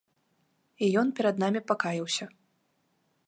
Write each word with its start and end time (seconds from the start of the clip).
І 0.85 0.89
ён 1.01 1.07
перад 1.19 1.35
намі 1.45 1.61
пакаяўся. 1.71 2.25